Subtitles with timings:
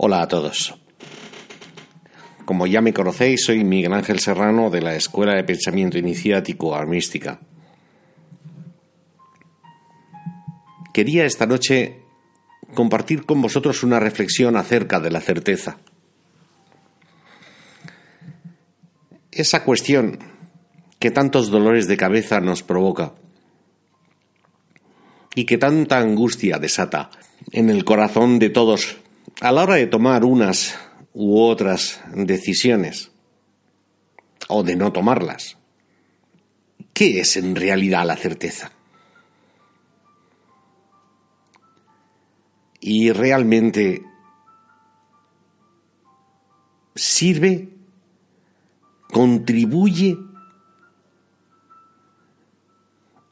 [0.00, 0.76] Hola a todos.
[2.44, 7.40] Como ya me conocéis, soy Miguel Ángel Serrano de la Escuela de Pensamiento Iniciático Armística.
[10.94, 12.04] Quería esta noche
[12.74, 15.78] compartir con vosotros una reflexión acerca de la certeza.
[19.32, 20.20] Esa cuestión
[21.00, 23.14] que tantos dolores de cabeza nos provoca
[25.34, 27.10] y que tanta angustia desata
[27.50, 28.98] en el corazón de todos
[29.40, 30.78] a la hora de tomar unas
[31.12, 33.10] u otras decisiones
[34.48, 35.56] o de no tomarlas.
[36.92, 38.72] ¿Qué es en realidad la certeza?
[42.80, 44.02] Y realmente
[46.94, 47.68] sirve,
[49.12, 50.16] contribuye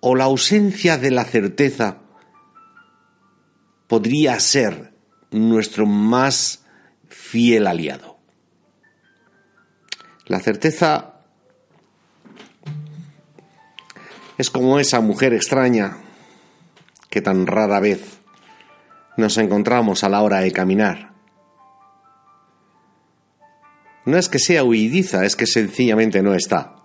[0.00, 1.98] o la ausencia de la certeza
[3.88, 4.95] podría ser
[5.30, 6.64] nuestro más
[7.08, 8.18] fiel aliado.
[10.26, 11.20] La certeza
[14.38, 15.98] es como esa mujer extraña
[17.10, 18.20] que tan rara vez
[19.16, 21.12] nos encontramos a la hora de caminar.
[24.04, 26.76] No es que sea huidiza, es que sencillamente no está.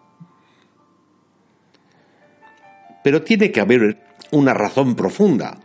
[3.04, 5.61] Pero tiene que haber una razón profunda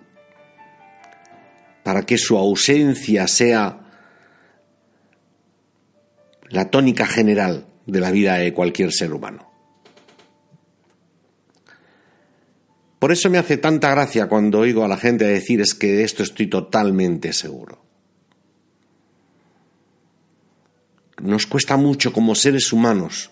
[1.87, 3.79] para que su ausencia sea
[6.49, 9.49] la tónica general de la vida de cualquier ser humano.
[12.99, 16.03] Por eso me hace tanta gracia cuando oigo a la gente decir es que de
[16.03, 17.85] esto estoy totalmente seguro.
[21.23, 23.31] Nos cuesta mucho como seres humanos,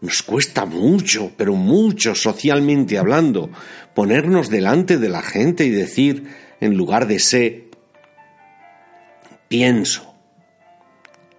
[0.00, 3.50] nos cuesta mucho, pero mucho socialmente hablando,
[3.94, 7.70] ponernos delante de la gente y decir, en lugar de sé,
[9.48, 10.14] pienso,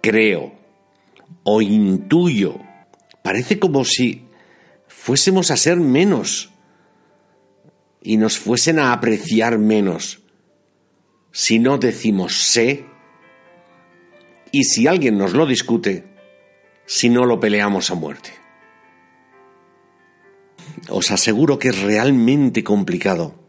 [0.00, 0.52] creo
[1.44, 2.58] o intuyo.
[3.22, 4.26] Parece como si
[4.88, 6.50] fuésemos a ser menos
[8.02, 10.22] y nos fuesen a apreciar menos
[11.30, 12.84] si no decimos sé
[14.50, 16.04] y si alguien nos lo discute,
[16.84, 18.30] si no lo peleamos a muerte.
[20.90, 23.41] Os aseguro que es realmente complicado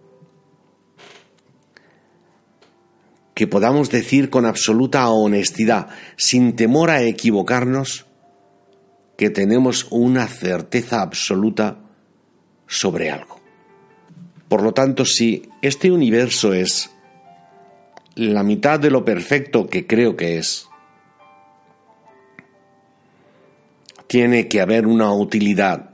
[3.33, 8.05] que podamos decir con absoluta honestidad, sin temor a equivocarnos,
[9.17, 11.79] que tenemos una certeza absoluta
[12.67, 13.39] sobre algo.
[14.47, 16.91] Por lo tanto, si este universo es
[18.15, 20.67] la mitad de lo perfecto que creo que es,
[24.07, 25.93] tiene que haber una utilidad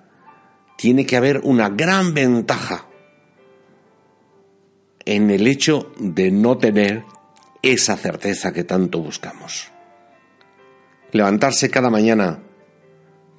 [0.80, 2.88] tiene que haber una gran ventaja
[5.04, 7.04] en el hecho de no tener
[7.62, 9.70] esa certeza que tanto buscamos.
[11.12, 12.40] Levantarse cada mañana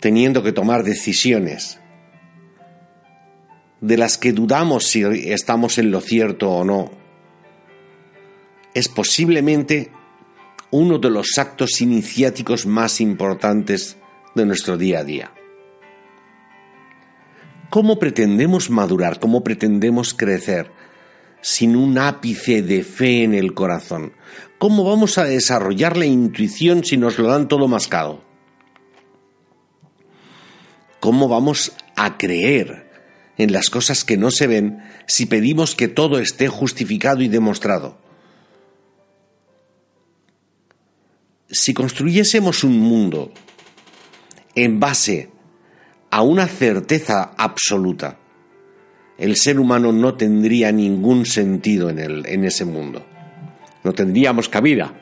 [0.00, 1.78] teniendo que tomar decisiones
[3.80, 6.90] de las que dudamos si estamos en lo cierto o no,
[8.74, 9.90] es posiblemente
[10.70, 13.96] uno de los actos iniciáticos más importantes
[14.34, 15.32] de nuestro día a día.
[17.70, 19.18] ¿Cómo pretendemos madurar?
[19.20, 20.70] ¿Cómo pretendemos crecer?
[21.42, 24.12] Sin un ápice de fe en el corazón?
[24.58, 28.22] ¿Cómo vamos a desarrollar la intuición si nos lo dan todo mascado?
[31.00, 32.90] ¿Cómo vamos a creer
[33.38, 37.98] en las cosas que no se ven si pedimos que todo esté justificado y demostrado?
[41.48, 43.32] Si construyésemos un mundo
[44.54, 45.30] en base
[46.10, 48.18] a una certeza absoluta,
[49.20, 53.04] el ser humano no tendría ningún sentido en, el, en ese mundo.
[53.84, 54.94] No tendríamos cabida.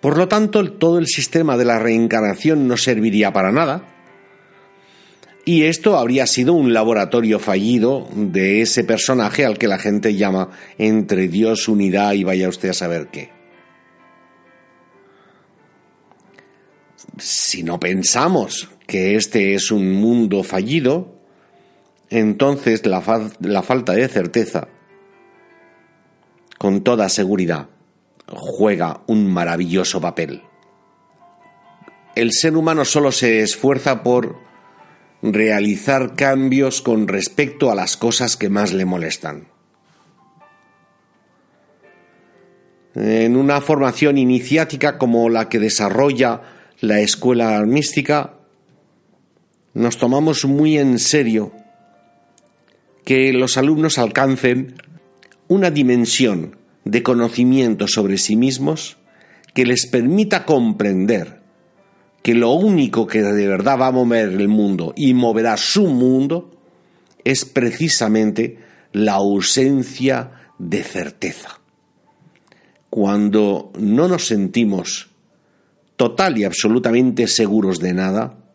[0.00, 3.82] Por lo tanto, todo el sistema de la reencarnación no serviría para nada.
[5.44, 10.50] Y esto habría sido un laboratorio fallido de ese personaje al que la gente llama
[10.78, 13.30] entre Dios, unidad y vaya usted a saber qué.
[17.18, 21.15] Si no pensamos que este es un mundo fallido,
[22.10, 23.02] entonces la,
[23.40, 24.68] la falta de certeza,
[26.58, 27.68] con toda seguridad,
[28.28, 30.42] juega un maravilloso papel.
[32.14, 34.38] El ser humano solo se esfuerza por
[35.22, 39.48] realizar cambios con respecto a las cosas que más le molestan.
[42.94, 46.40] En una formación iniciática como la que desarrolla
[46.80, 48.34] la escuela mística,
[49.74, 51.52] nos tomamos muy en serio
[53.06, 54.74] que los alumnos alcancen
[55.46, 58.96] una dimensión de conocimiento sobre sí mismos
[59.54, 61.40] que les permita comprender
[62.24, 66.50] que lo único que de verdad va a mover el mundo y moverá su mundo
[67.22, 68.58] es precisamente
[68.90, 71.60] la ausencia de certeza.
[72.90, 75.10] Cuando no nos sentimos
[75.94, 78.45] total y absolutamente seguros de nada,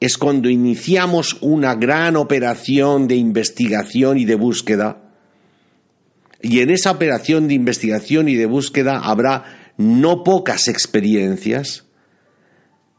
[0.00, 5.02] es cuando iniciamos una gran operación de investigación y de búsqueda.
[6.42, 11.84] Y en esa operación de investigación y de búsqueda habrá no pocas experiencias,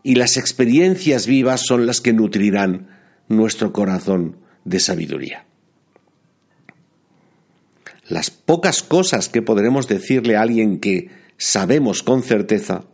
[0.04, 2.88] y las experiencias vivas son las que nutrirán
[3.28, 5.46] nuestro corazón de sabiduría.
[8.08, 12.86] Las pocas cosas que podremos decirle a alguien que sabemos con certeza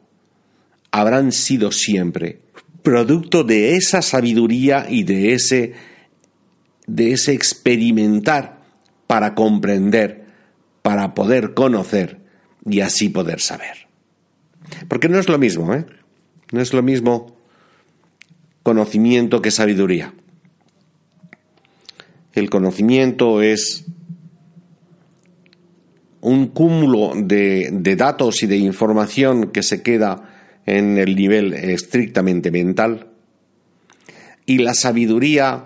[0.89, 2.41] habrán sido siempre
[2.83, 5.73] producto de esa sabiduría y de ese,
[6.85, 8.61] de ese experimentar
[9.07, 10.25] para comprender,
[10.81, 12.19] para poder conocer
[12.65, 13.87] y así poder saber.
[14.87, 15.85] Porque no es lo mismo, ¿eh?
[16.51, 17.35] No es lo mismo
[18.61, 20.13] conocimiento que sabiduría.
[22.33, 23.85] El conocimiento es
[26.21, 30.29] un cúmulo de, de, datos y de información que se queda
[30.65, 33.07] en el nivel estrictamente mental.
[34.45, 35.65] Y la sabiduría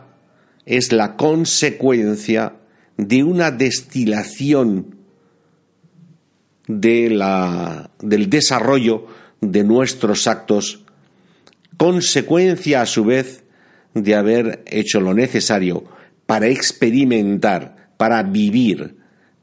[0.66, 2.54] es la consecuencia
[2.98, 4.98] de una destilación
[6.68, 9.08] de la, del desarrollo
[9.40, 10.84] de nuestros actos,
[11.78, 13.44] consecuencia a su vez
[13.94, 15.86] de haber hecho lo necesario
[16.26, 18.97] para experimentar, para vivir,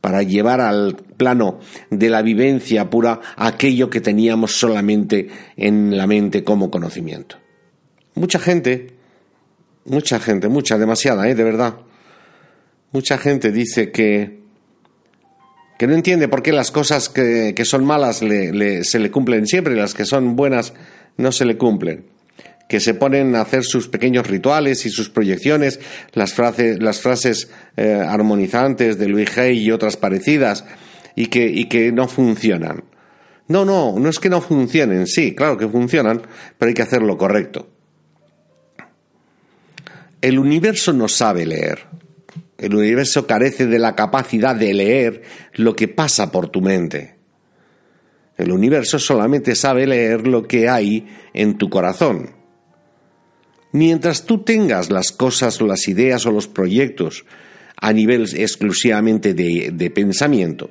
[0.04, 6.44] para llevar al plano de la vivencia pura aquello que teníamos solamente en la mente
[6.44, 7.38] como conocimiento.
[8.14, 8.88] Mucha gente,
[9.86, 11.34] mucha gente, mucha, demasiada, ¿eh?
[11.34, 11.76] de verdad.
[12.92, 14.40] Mucha gente dice que,
[15.78, 19.78] que no entiende por qué las cosas que, son malas se le cumplen siempre y
[19.78, 20.74] las que son buenas
[21.16, 22.13] no se le cumplen
[22.74, 25.78] que se ponen a hacer sus pequeños rituales y sus proyecciones,
[26.12, 30.64] las, las frases eh, armonizantes de Luis Hay y otras parecidas,
[31.14, 32.82] y que, y que no funcionan.
[33.46, 36.22] No, no, no es que no funcionen, sí, claro que funcionan,
[36.58, 37.70] pero hay que hacerlo correcto.
[40.20, 41.86] El universo no sabe leer.
[42.58, 45.22] El universo carece de la capacidad de leer
[45.52, 47.18] lo que pasa por tu mente.
[48.36, 52.33] El universo solamente sabe leer lo que hay en tu corazón.
[53.74, 57.24] Mientras tú tengas las cosas o las ideas o los proyectos
[57.76, 60.70] a nivel exclusivamente de, de pensamiento,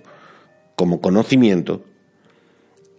[0.77, 1.83] como conocimiento,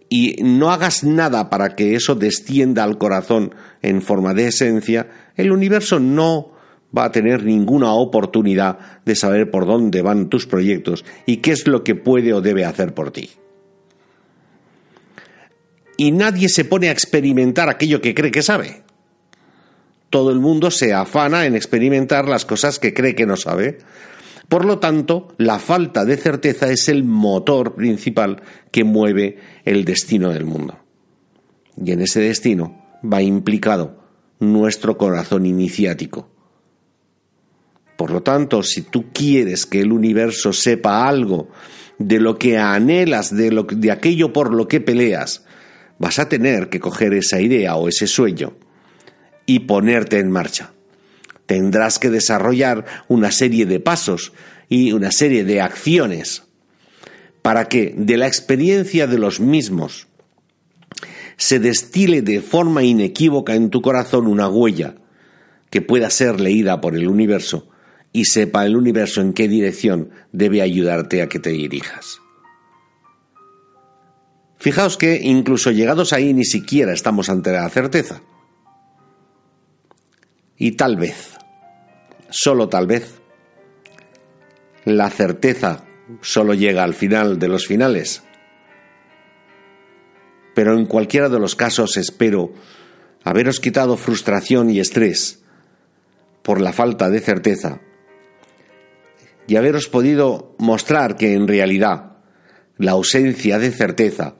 [0.07, 5.51] y no hagas nada para que eso descienda al corazón en forma de esencia, el
[5.51, 6.51] universo no
[6.95, 11.67] va a tener ninguna oportunidad de saber por dónde van tus proyectos y qué es
[11.67, 13.31] lo que puede o debe hacer por ti.
[15.97, 18.84] Y nadie se pone a experimentar aquello que cree que sabe
[20.15, 23.79] todo el mundo se afana en experimentar las cosas que cree que no sabe.
[24.47, 28.41] Por lo tanto, la falta de certeza es el motor principal
[28.71, 30.79] que mueve el destino del mundo.
[31.75, 34.05] Y en ese destino va implicado
[34.39, 36.29] nuestro corazón iniciático.
[37.97, 41.49] Por lo tanto, si tú quieres que el universo sepa algo
[41.99, 45.43] de lo que anhelas, de, lo, de aquello por lo que peleas,
[45.99, 48.53] vas a tener que coger esa idea o ese sueño
[49.45, 50.71] y ponerte en marcha.
[51.45, 54.33] Tendrás que desarrollar una serie de pasos
[54.69, 56.43] y una serie de acciones
[57.41, 60.07] para que de la experiencia de los mismos
[61.37, 64.95] se destile de forma inequívoca en tu corazón una huella
[65.69, 67.67] que pueda ser leída por el universo
[68.11, 72.19] y sepa el universo en qué dirección debe ayudarte a que te dirijas.
[74.57, 78.21] Fijaos que incluso llegados ahí ni siquiera estamos ante la certeza.
[80.57, 81.37] Y tal vez,
[82.29, 83.19] solo tal vez,
[84.85, 85.85] la certeza
[86.21, 88.23] solo llega al final de los finales.
[90.53, 92.53] Pero en cualquiera de los casos espero
[93.23, 95.43] haberos quitado frustración y estrés
[96.43, 97.81] por la falta de certeza
[99.47, 102.17] y haberos podido mostrar que en realidad
[102.77, 104.35] la ausencia de certeza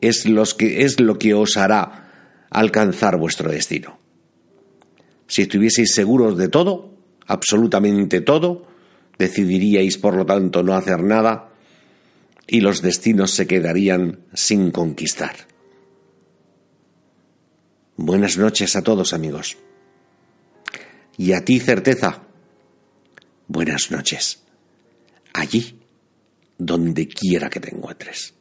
[0.00, 0.26] es,
[0.58, 4.01] es lo que os hará alcanzar vuestro destino.
[5.32, 6.92] Si estuvieseis seguros de todo,
[7.26, 8.66] absolutamente todo,
[9.16, 11.54] decidiríais, por lo tanto, no hacer nada
[12.46, 15.34] y los destinos se quedarían sin conquistar.
[17.96, 19.56] Buenas noches a todos, amigos.
[21.16, 22.24] Y a ti, certeza.
[23.48, 24.42] Buenas noches.
[25.32, 25.80] Allí,
[26.58, 28.34] donde quiera que te encuentres.